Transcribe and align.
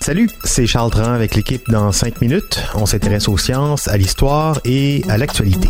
Salut, 0.00 0.28
c'est 0.42 0.66
Charles 0.66 0.90
Dran 0.90 1.12
avec 1.12 1.36
l'équipe 1.36 1.62
dans 1.70 1.92
5 1.92 2.20
minutes. 2.20 2.60
On 2.74 2.86
s'intéresse 2.86 3.28
aux 3.28 3.38
sciences, 3.38 3.86
à 3.86 3.96
l'histoire 3.96 4.58
et 4.64 5.04
à 5.08 5.16
l'actualité. 5.16 5.68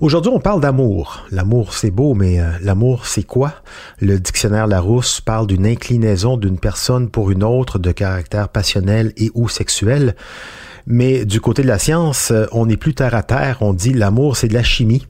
Aujourd'hui, 0.00 0.32
on 0.34 0.40
parle 0.40 0.60
d'amour. 0.60 1.24
L'amour, 1.30 1.72
c'est 1.74 1.92
beau, 1.92 2.14
mais 2.14 2.40
euh, 2.40 2.50
l'amour, 2.62 3.06
c'est 3.06 3.22
quoi? 3.22 3.52
Le 4.00 4.18
dictionnaire 4.18 4.66
Larousse 4.66 5.20
parle 5.20 5.46
d'une 5.46 5.66
inclinaison 5.66 6.36
d'une 6.36 6.58
personne 6.58 7.08
pour 7.08 7.30
une 7.30 7.44
autre 7.44 7.78
de 7.78 7.92
caractère 7.92 8.48
passionnel 8.48 9.12
et 9.16 9.30
ou 9.34 9.48
sexuel. 9.48 10.16
Mais 10.86 11.24
du 11.24 11.40
côté 11.40 11.62
de 11.62 11.68
la 11.68 11.78
science, 11.78 12.30
euh, 12.30 12.46
on 12.52 12.66
n'est 12.66 12.76
plus 12.76 12.94
terre 12.94 13.14
à 13.14 13.22
terre. 13.22 13.58
On 13.60 13.72
dit 13.72 13.92
l'amour, 13.92 14.36
c'est 14.36 14.48
de 14.48 14.54
la 14.54 14.62
chimie 14.62 15.06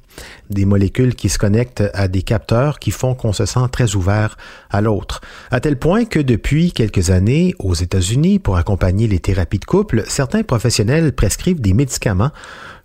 des 0.50 0.64
molécules 0.64 1.14
qui 1.14 1.28
se 1.28 1.38
connectent 1.38 1.84
à 1.94 2.08
des 2.08 2.22
capteurs 2.22 2.78
qui 2.78 2.90
font 2.90 3.14
qu'on 3.14 3.32
se 3.32 3.46
sent 3.46 3.66
très 3.70 3.94
ouvert 3.94 4.36
à 4.70 4.80
l'autre. 4.80 5.20
À 5.50 5.60
tel 5.60 5.78
point 5.78 6.04
que 6.04 6.18
depuis 6.18 6.72
quelques 6.72 7.10
années, 7.10 7.54
aux 7.58 7.74
États-Unis, 7.74 8.38
pour 8.38 8.56
accompagner 8.56 9.08
les 9.08 9.18
thérapies 9.18 9.58
de 9.58 9.64
couple, 9.64 10.04
certains 10.08 10.42
professionnels 10.42 11.12
prescrivent 11.12 11.60
des 11.60 11.72
médicaments 11.72 12.30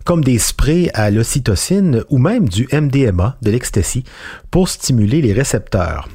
comme 0.04 0.24
des 0.24 0.38
sprays 0.38 0.90
à 0.94 1.10
l'ocytocine 1.10 2.02
ou 2.08 2.16
même 2.16 2.48
du 2.48 2.66
MDMA, 2.72 3.36
de 3.42 3.50
l'ecstasy, 3.50 4.04
pour 4.50 4.70
stimuler 4.70 5.20
les 5.20 5.34
récepteurs. 5.34 6.08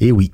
Et 0.00 0.12
oui. 0.12 0.30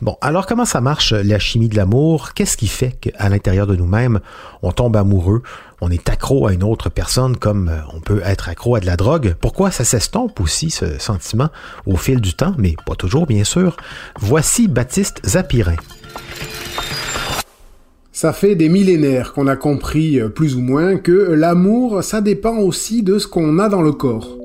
Bon, 0.00 0.16
alors 0.20 0.46
comment 0.46 0.64
ça 0.64 0.80
marche 0.80 1.12
la 1.12 1.38
chimie 1.38 1.68
de 1.68 1.76
l'amour? 1.76 2.32
Qu'est-ce 2.34 2.56
qui 2.56 2.66
fait 2.66 2.92
qu'à 3.00 3.28
l'intérieur 3.28 3.66
de 3.66 3.76
nous-mêmes, 3.76 4.20
on 4.62 4.72
tombe 4.72 4.96
amoureux, 4.96 5.42
on 5.80 5.90
est 5.90 6.08
accro 6.08 6.46
à 6.46 6.52
une 6.52 6.62
autre 6.62 6.88
personne 6.88 7.36
comme 7.36 7.68
euh, 7.68 7.80
on 7.94 8.00
peut 8.00 8.22
être 8.24 8.48
accro 8.48 8.76
à 8.76 8.80
de 8.80 8.86
la 8.86 8.96
drogue? 8.96 9.34
Pourquoi 9.40 9.70
ça 9.70 9.84
s'estompe 9.84 10.40
aussi 10.40 10.70
ce 10.70 10.98
sentiment 10.98 11.48
au 11.86 11.96
fil 11.96 12.20
du 12.20 12.34
temps, 12.34 12.54
mais 12.58 12.74
pas 12.86 12.94
toujours 12.94 13.26
bien 13.26 13.44
sûr? 13.44 13.76
Voici 14.18 14.68
Baptiste 14.68 15.20
Zapirin. 15.26 15.76
Ça 18.12 18.32
fait 18.32 18.54
des 18.54 18.68
millénaires 18.68 19.32
qu'on 19.32 19.46
a 19.46 19.56
compris 19.56 20.20
euh, 20.20 20.28
plus 20.28 20.54
ou 20.54 20.60
moins 20.60 20.96
que 20.96 21.12
l'amour, 21.12 22.04
ça 22.04 22.20
dépend 22.20 22.58
aussi 22.58 23.02
de 23.02 23.18
ce 23.18 23.26
qu'on 23.26 23.58
a 23.58 23.68
dans 23.68 23.82
le 23.82 23.92
corps. 23.92 24.41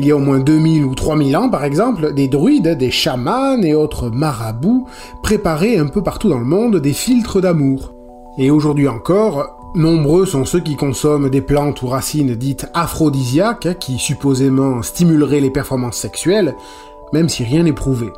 Il 0.00 0.06
y 0.06 0.12
a 0.12 0.16
au 0.16 0.20
moins 0.20 0.38
2000 0.38 0.86
ou 0.86 0.94
3000 0.94 1.36
ans, 1.36 1.50
par 1.50 1.62
exemple, 1.62 2.14
des 2.14 2.26
druides, 2.26 2.78
des 2.78 2.90
chamans 2.90 3.60
et 3.60 3.74
autres 3.74 4.08
marabouts 4.08 4.86
préparaient 5.22 5.76
un 5.76 5.88
peu 5.88 6.02
partout 6.02 6.30
dans 6.30 6.38
le 6.38 6.46
monde 6.46 6.78
des 6.78 6.94
filtres 6.94 7.42
d'amour. 7.42 7.92
Et 8.38 8.50
aujourd'hui 8.50 8.88
encore, 8.88 9.72
nombreux 9.74 10.24
sont 10.24 10.46
ceux 10.46 10.60
qui 10.60 10.74
consomment 10.74 11.28
des 11.28 11.42
plantes 11.42 11.82
ou 11.82 11.86
racines 11.86 12.34
dites 12.34 12.66
aphrodisiaques, 12.72 13.76
qui 13.78 13.98
supposément 13.98 14.80
stimuleraient 14.80 15.40
les 15.40 15.50
performances 15.50 15.98
sexuelles, 15.98 16.54
même 17.12 17.28
si 17.28 17.44
rien 17.44 17.64
n'est 17.64 17.74
prouvé. 17.74 18.08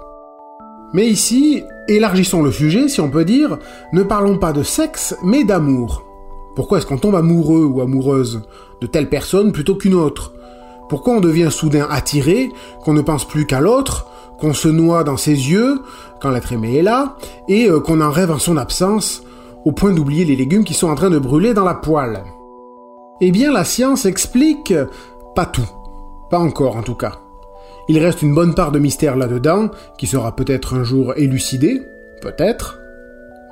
Mais 0.92 1.08
ici, 1.08 1.64
élargissons 1.88 2.42
le 2.42 2.53
sujet, 2.53 2.86
si 2.86 3.00
on 3.00 3.10
peut 3.10 3.25
dire, 3.25 3.58
ne 3.92 4.05
parlons 4.05 4.38
pas 4.38 4.53
de 4.53 4.62
sexe, 4.62 5.16
mais 5.25 5.43
d'amour. 5.43 6.04
Pourquoi 6.54 6.78
est-ce 6.78 6.87
qu'on 6.87 6.99
tombe 6.99 7.16
amoureux 7.16 7.64
ou 7.64 7.81
amoureuse 7.81 8.43
de 8.81 8.87
telle 8.87 9.09
personne 9.09 9.50
plutôt 9.50 9.75
qu'une 9.75 9.94
autre? 9.94 10.32
Pourquoi 10.92 11.14
on 11.14 11.20
devient 11.20 11.48
soudain 11.50 11.86
attiré, 11.88 12.53
qu'on 12.84 12.92
ne 12.92 13.00
pense 13.00 13.26
plus 13.26 13.47
qu'à 13.47 13.60
l'autre, 13.60 14.08
qu'on 14.38 14.53
se 14.53 14.69
noie 14.69 15.04
dans 15.04 15.16
ses 15.16 15.30
yeux 15.30 15.80
quand 16.20 16.30
l'être 16.30 16.53
aimé 16.53 16.76
est 16.76 16.82
là, 16.82 17.16
et 17.48 17.66
euh, 17.66 17.80
qu'on 17.80 18.03
en 18.03 18.10
rêve 18.10 18.30
en 18.30 18.38
son 18.38 18.58
absence, 18.58 19.22
au 19.64 19.72
point 19.72 19.94
d'oublier 19.94 20.26
les 20.26 20.36
légumes 20.36 20.64
qui 20.64 20.75
sont 20.75 20.91
en 20.91 20.94
train 20.94 21.08
de 21.08 21.19
brûler 21.19 21.54
dans 21.54 21.64
la 21.64 21.72
poêle? 21.72 22.25
Eh 23.22 23.31
bien, 23.31 23.50
la 23.50 23.64
science 23.64 24.04
explique 24.04 24.75
pas 25.34 25.47
tout. 25.47 25.70
Pas 26.28 26.38
encore, 26.38 26.76
en 26.76 26.82
tout 26.82 26.94
cas. 26.94 27.20
Il 27.88 27.98
reste 27.98 28.20
une 28.20 28.34
bonne 28.34 28.54
part 28.54 28.70
de 28.70 28.78
mystère 28.78 29.16
là-dedans, 29.16 29.70
qui 29.97 30.06
sera 30.06 30.36
peut-être 30.36 30.75
un 30.75 30.84
jour 30.84 31.14
élucidé, 31.16 31.81
peut-être. 32.20 32.81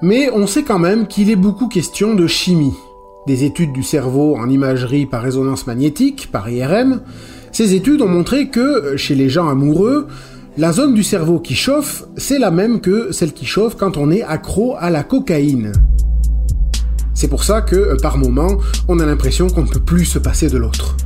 Mais 0.03 0.31
on 0.31 0.47
sait 0.47 0.65
quand 0.65 0.79
même 0.79 1.07
qu'il 1.07 1.31
est 1.31 1.37
beaucoup 1.37 1.69
question 1.69 2.13
de 2.13 2.27
chimie, 2.27 2.77
des 3.31 3.45
études 3.45 3.73
du 3.73 3.85
cerveau 3.85 4.37
en 4.37 4.51
imagerie 4.51 5.07
par 5.07 5.23
résonance 5.23 5.69
magnétique, 5.69 6.31
par 6.33 6.51
IRM, 6.51 7.01
ces 7.53 7.75
études 7.75 8.03
ont 8.03 8.09
montré 8.09 8.49
que, 8.49 8.97
chez 8.97 9.15
les 9.15 9.29
gens 9.29 9.49
amoureux, 9.49 10.09
la 10.59 10.73
zone 10.73 10.95
du 10.95 11.05
cerveau 11.05 11.39
qui 11.39 11.55
chauffe, 11.55 12.03
c'est 12.17 12.41
la 12.41 12.51
même 12.51 12.81
que 12.81 13.13
celle 13.13 13.33
qui 13.33 13.47
chauffe 13.47 13.77
quand 13.77 13.97
on 13.97 14.11
est 14.11 14.25
accro 14.25 14.75
à 14.81 14.91
la 14.91 15.05
cocaïne. 15.05 15.71
C'est 17.15 17.29
pour 17.29 17.45
ça 17.45 17.63
que, 17.63 17.97
par 18.03 18.19
moment, 18.19 18.59
on 18.89 18.99
a 18.99 19.07
l'impression 19.07 19.49
qu'on 19.49 19.63
ne 19.63 19.69
peut 19.69 19.79
plus 19.79 20.07
se 20.07 20.19
passer 20.19 20.49
de 20.49 20.59
l'autre. 20.59 20.97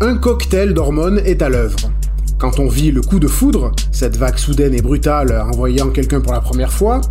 Un 0.00 0.16
cocktail 0.16 0.74
d'hormones 0.74 1.20
est 1.24 1.42
à 1.42 1.48
l'œuvre. 1.48 1.92
Quand 2.40 2.58
on 2.58 2.66
vit 2.66 2.90
le 2.90 3.02
coup 3.02 3.20
de 3.20 3.28
foudre, 3.28 3.70
cette 3.92 4.16
vague 4.16 4.38
soudaine 4.38 4.74
et 4.74 4.82
brutale 4.82 5.30
en 5.48 5.52
voyant 5.52 5.90
quelqu'un 5.90 6.20
pour 6.20 6.32
la 6.32 6.40
première 6.40 6.72
fois, 6.72 7.02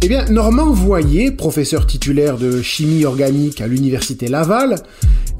eh 0.00 0.08
bien, 0.08 0.26
Normand 0.26 0.70
Voyer, 0.70 1.32
professeur 1.32 1.84
titulaire 1.86 2.38
de 2.38 2.62
chimie 2.62 3.04
organique 3.04 3.60
à 3.60 3.66
l'université 3.66 4.28
Laval, 4.28 4.76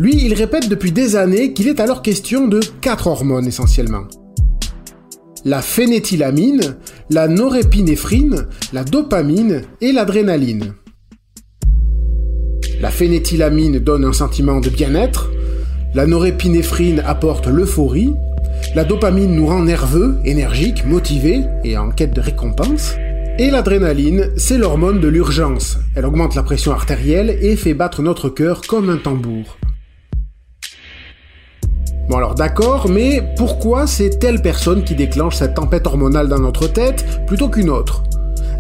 lui, 0.01 0.17
il 0.17 0.35
répète 0.35 0.69
depuis 0.69 0.91
des 0.91 1.15
années 1.15 1.53
qu'il 1.53 1.69
est 1.69 1.79
alors 1.79 2.03
question 2.03 2.49
de 2.49 2.59
quatre 2.81 3.07
hormones 3.07 3.47
essentiellement. 3.47 4.05
La 5.45 5.63
phénéthylamine, 5.63 6.77
la 7.09 7.29
norépinéphrine, 7.29 8.47
la 8.73 8.83
dopamine 8.83 9.63
et 9.81 9.93
l'adrénaline. 9.93 10.75
La 12.81 12.91
phénéthylamine 12.91 13.79
donne 13.79 14.05
un 14.05 14.13
sentiment 14.13 14.61
de 14.61 14.71
bien-être, 14.71 15.31
la 15.95 16.07
norépinéphrine 16.07 17.01
apporte 17.07 17.47
l'euphorie, 17.47 18.13
la 18.75 18.85
dopamine 18.85 19.35
nous 19.37 19.47
rend 19.47 19.63
nerveux, 19.63 20.17
énergiques, 20.25 20.85
motivés 20.85 21.45
et 21.63 21.79
en 21.79 21.91
quête 21.91 22.15
de 22.15 22.21
récompense, 22.21 22.95
et 23.39 23.51
l'adrénaline, 23.51 24.33
c'est 24.37 24.59
l'hormone 24.59 25.01
de 25.01 25.07
l'urgence. 25.07 25.79
Elle 25.95 26.07
augmente 26.07 26.35
la 26.35 26.43
pression 26.43 26.73
artérielle 26.73 27.39
et 27.41 27.55
fait 27.55 27.73
battre 27.73 28.03
notre 28.03 28.29
cœur 28.29 28.63
comme 28.67 28.91
un 28.91 28.97
tambour. 28.97 29.57
Bon 32.09 32.17
alors 32.17 32.35
d'accord, 32.35 32.89
mais 32.89 33.23
pourquoi 33.37 33.87
c'est 33.87 34.19
telle 34.19 34.43
personne 34.43 34.83
qui 34.83 34.95
déclenche 34.95 35.37
cette 35.37 35.55
tempête 35.55 35.87
hormonale 35.87 36.29
dans 36.29 36.41
notre 36.41 36.67
tête 36.67 37.05
plutôt 37.27 37.49
qu'une 37.49 37.71
autre? 37.71 38.03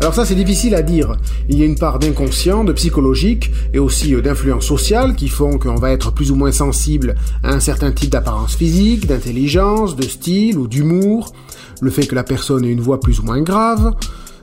Alors 0.00 0.14
ça 0.14 0.24
c'est 0.24 0.36
difficile 0.36 0.76
à 0.76 0.82
dire. 0.82 1.16
Il 1.48 1.58
y 1.58 1.62
a 1.62 1.66
une 1.66 1.78
part 1.78 1.98
d'inconscient, 1.98 2.62
de 2.62 2.72
psychologique 2.72 3.50
et 3.74 3.80
aussi 3.80 4.14
euh, 4.14 4.20
d'influence 4.20 4.64
sociale 4.64 5.16
qui 5.16 5.28
font 5.28 5.58
qu'on 5.58 5.74
va 5.74 5.90
être 5.90 6.12
plus 6.12 6.30
ou 6.30 6.36
moins 6.36 6.52
sensible 6.52 7.16
à 7.42 7.52
un 7.52 7.58
certain 7.58 7.90
type 7.90 8.10
d'apparence 8.10 8.54
physique, 8.54 9.06
d'intelligence, 9.06 9.96
de 9.96 10.04
style 10.04 10.56
ou 10.56 10.68
d'humour, 10.68 11.32
le 11.80 11.90
fait 11.90 12.06
que 12.06 12.14
la 12.14 12.22
personne 12.22 12.64
ait 12.64 12.70
une 12.70 12.80
voix 12.80 13.00
plus 13.00 13.18
ou 13.18 13.24
moins 13.24 13.42
grave, 13.42 13.92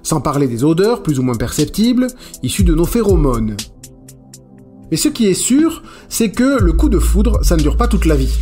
sans 0.05 0.21
parler 0.21 0.47
des 0.47 0.63
odeurs 0.63 1.03
plus 1.03 1.19
ou 1.19 1.23
moins 1.23 1.35
perceptibles, 1.35 2.07
issues 2.43 2.63
de 2.63 2.75
nos 2.75 2.85
phéromones. 2.85 3.57
Mais 4.91 4.97
ce 4.97 5.09
qui 5.09 5.27
est 5.27 5.33
sûr, 5.33 5.81
c'est 6.09 6.29
que 6.29 6.61
le 6.61 6.73
coup 6.73 6.89
de 6.89 6.99
foudre, 6.99 7.43
ça 7.43 7.57
ne 7.57 7.61
dure 7.61 7.75
pas 7.75 7.87
toute 7.87 8.05
la 8.05 8.15
vie, 8.15 8.33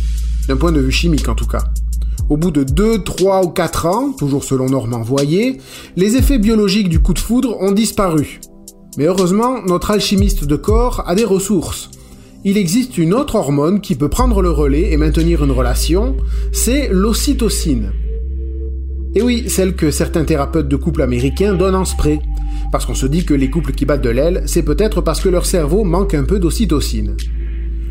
d'un 0.46 0.56
point 0.56 0.72
de 0.72 0.80
vue 0.80 0.92
chimique 0.92 1.28
en 1.28 1.34
tout 1.34 1.46
cas. 1.46 1.64
Au 2.28 2.36
bout 2.36 2.50
de 2.50 2.64
2, 2.64 3.02
3 3.02 3.44
ou 3.44 3.48
4 3.48 3.86
ans, 3.86 4.12
toujours 4.12 4.44
selon 4.44 4.66
Normand 4.66 5.02
Voyer, 5.02 5.58
les 5.96 6.16
effets 6.16 6.38
biologiques 6.38 6.90
du 6.90 7.00
coup 7.00 7.14
de 7.14 7.18
foudre 7.18 7.56
ont 7.60 7.72
disparu. 7.72 8.40
Mais 8.98 9.06
heureusement, 9.06 9.62
notre 9.66 9.90
alchimiste 9.90 10.44
de 10.44 10.56
corps 10.56 11.02
a 11.06 11.14
des 11.14 11.24
ressources. 11.24 11.90
Il 12.44 12.58
existe 12.58 12.98
une 12.98 13.14
autre 13.14 13.36
hormone 13.36 13.80
qui 13.80 13.94
peut 13.94 14.10
prendre 14.10 14.42
le 14.42 14.50
relais 14.50 14.92
et 14.92 14.98
maintenir 14.98 15.42
une 15.42 15.50
relation, 15.50 16.14
c'est 16.52 16.88
l'ocytocine. 16.90 17.92
Et 19.14 19.22
oui, 19.22 19.48
celle 19.48 19.74
que 19.74 19.90
certains 19.90 20.24
thérapeutes 20.24 20.68
de 20.68 20.76
couple 20.76 21.02
américains 21.02 21.54
donnent 21.54 21.76
en 21.76 21.84
spray. 21.84 22.18
Parce 22.72 22.84
qu'on 22.84 22.94
se 22.94 23.06
dit 23.06 23.24
que 23.24 23.34
les 23.34 23.50
couples 23.50 23.72
qui 23.72 23.84
battent 23.84 24.02
de 24.02 24.10
l'aile, 24.10 24.42
c'est 24.46 24.64
peut-être 24.64 25.00
parce 25.00 25.20
que 25.20 25.28
leur 25.28 25.46
cerveau 25.46 25.84
manque 25.84 26.14
un 26.14 26.24
peu 26.24 26.40
d'ocytocine. 26.40 27.16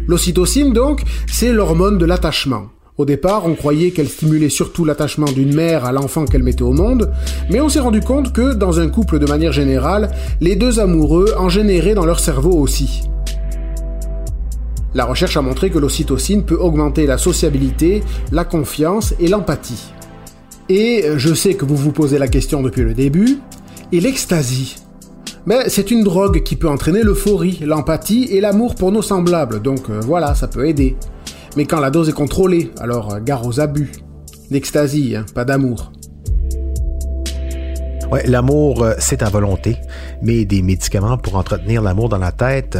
L'ocytocine, 0.07 0.73
donc, 0.73 1.01
c'est 1.27 1.53
l'hormone 1.53 1.97
de 1.97 2.05
l'attachement. 2.05 2.67
Au 2.97 3.05
départ, 3.05 3.47
on 3.47 3.55
croyait 3.55 3.91
qu'elle 3.91 4.09
stimulait 4.09 4.49
surtout 4.49 4.85
l'attachement 4.85 5.31
d'une 5.31 5.55
mère 5.55 5.85
à 5.85 5.91
l'enfant 5.91 6.25
qu'elle 6.25 6.43
mettait 6.43 6.61
au 6.61 6.73
monde, 6.73 7.11
mais 7.49 7.61
on 7.61 7.69
s'est 7.69 7.79
rendu 7.79 8.01
compte 8.01 8.33
que, 8.33 8.53
dans 8.53 8.79
un 8.79 8.89
couple 8.89 9.17
de 9.17 9.25
manière 9.25 9.53
générale, 9.53 10.11
les 10.41 10.55
deux 10.55 10.79
amoureux 10.79 11.33
en 11.37 11.49
généraient 11.49 11.95
dans 11.95 12.05
leur 12.05 12.19
cerveau 12.19 12.51
aussi. 12.51 13.01
La 14.93 15.05
recherche 15.05 15.37
a 15.37 15.41
montré 15.41 15.71
que 15.71 15.79
l'ocytocine 15.79 16.43
peut 16.43 16.57
augmenter 16.57 17.07
la 17.07 17.17
sociabilité, 17.17 18.03
la 18.31 18.43
confiance 18.43 19.15
et 19.19 19.27
l'empathie. 19.27 19.91
Et 20.69 21.05
je 21.17 21.33
sais 21.33 21.55
que 21.55 21.65
vous 21.65 21.75
vous 21.75 21.91
posez 21.91 22.17
la 22.17 22.27
question 22.27 22.61
depuis 22.61 22.83
le 22.83 22.93
début, 22.93 23.39
et 23.91 23.99
l'ecstasy 23.99 24.77
mais 25.45 25.67
c'est 25.67 25.91
une 25.91 26.03
drogue 26.03 26.41
qui 26.43 26.55
peut 26.55 26.69
entraîner 26.69 27.03
l'euphorie, 27.03 27.59
l'empathie 27.65 28.29
et 28.31 28.39
l'amour 28.39 28.75
pour 28.75 28.93
nos 28.93 29.01
semblables, 29.01 29.61
donc 29.61 29.89
euh, 29.89 29.99
voilà, 29.99 30.35
ça 30.35 30.47
peut 30.47 30.67
aider. 30.67 30.95
Mais 31.57 31.65
quand 31.65 31.81
la 31.81 31.91
dose 31.91 32.07
est 32.07 32.13
contrôlée, 32.13 32.71
alors 32.79 33.13
euh, 33.13 33.19
gare 33.19 33.45
aux 33.45 33.59
abus. 33.59 33.91
L'ecstasy, 34.51 35.15
hein, 35.17 35.25
pas 35.35 35.43
d'amour. 35.43 35.91
Ouais, 38.09 38.25
l'amour, 38.25 38.83
euh, 38.83 38.93
c'est 38.99 39.21
à 39.21 39.29
volonté, 39.29 39.75
mais 40.21 40.45
des 40.45 40.61
médicaments 40.61 41.17
pour 41.17 41.35
entretenir 41.35 41.81
l'amour 41.81 42.07
dans 42.07 42.19
la 42.19 42.31
tête, 42.31 42.77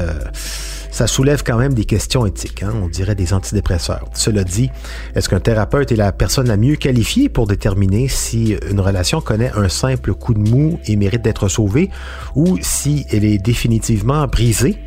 ça 0.94 1.08
soulève 1.08 1.42
quand 1.44 1.58
même 1.58 1.74
des 1.74 1.86
questions 1.86 2.28
éthiques, 2.28 2.62
hein, 2.62 2.72
on 2.84 2.88
dirait 2.88 3.16
des 3.16 3.34
antidépresseurs. 3.34 4.06
Cela 4.14 4.44
dit, 4.44 4.70
est-ce 5.16 5.28
qu'un 5.28 5.40
thérapeute 5.40 5.92
est 5.92 5.96
la 5.96 6.12
personne 6.12 6.48
la 6.48 6.56
mieux 6.56 6.76
qualifiée 6.76 7.30
pour 7.30 7.48
déterminer 7.48 8.08
si 8.08 8.56
une 8.70 8.80
relation 8.80 9.20
connaît 9.20 9.52
un 9.56 9.70
simple 9.70 10.14
coup 10.14 10.36
de 10.36 10.48
mou 10.48 10.80
et 10.86 10.96
mérite 10.96 11.24
d'être 11.24 11.48
sauvée 11.48 11.90
ou 12.36 12.60
si 12.62 13.08
elle 13.10 13.26
est 13.26 13.40
définitivement 13.40 14.28
brisée? 14.28 14.78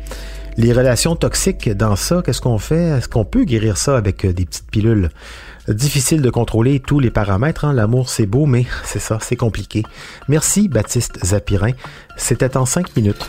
Les 0.55 0.71
relations 0.71 1.17
toxiques 1.17 1.69
dans 1.69 1.97
ça, 1.97 2.23
qu'est-ce 2.25 2.41
qu'on 2.41 2.57
fait? 2.57 2.97
Est-ce 2.97 3.09
qu'on 3.09 3.25
peut 3.25 3.43
guérir 3.43 3.77
ça 3.77 3.97
avec 3.97 4.25
euh, 4.25 4.31
des 4.31 4.45
petites 4.45 4.71
pilules? 4.71 5.09
Difficile 5.67 6.21
de 6.21 6.29
contrôler 6.29 6.79
tous 6.79 7.01
les 7.01 7.11
paramètres. 7.11 7.65
Hein. 7.65 7.73
L'amour, 7.73 8.07
c'est 8.09 8.25
beau, 8.25 8.45
mais 8.45 8.65
c'est 8.85 8.99
ça, 8.99 9.19
c'est 9.21 9.35
compliqué. 9.35 9.83
Merci, 10.29 10.69
Baptiste 10.69 11.19
Zapirin. 11.23 11.73
C'était 12.15 12.55
en 12.55 12.65
cinq 12.65 12.95
minutes. 12.95 13.27